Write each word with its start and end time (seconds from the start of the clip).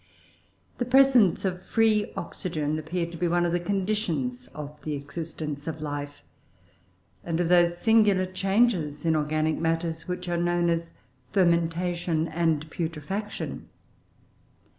The 0.79 0.85
presence 0.85 1.45
of 1.45 1.61
free 1.63 2.11
oxygen 2.17 2.79
appeared 2.79 3.11
to 3.11 3.19
be 3.19 3.27
one 3.27 3.45
of 3.45 3.51
the 3.51 3.59
conditions 3.59 4.47
of 4.47 4.81
the 4.81 4.95
existence 4.95 5.67
of 5.67 5.79
life, 5.79 6.23
and 7.23 7.39
of 7.39 7.49
those 7.49 7.77
singular 7.77 8.25
changes 8.25 9.05
in 9.05 9.15
organic 9.15 9.59
matters 9.59 10.07
which 10.07 10.27
are 10.27 10.37
known 10.37 10.71
as 10.71 10.93
fermentation 11.33 12.27
and 12.27 12.67
putrefaction. 12.71 13.69